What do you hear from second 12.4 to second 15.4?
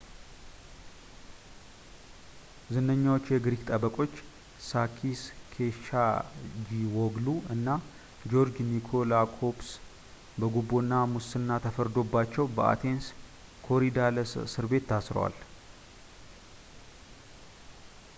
በአቴንስ ኮሪዳለስ እስርቤት ታስረዋል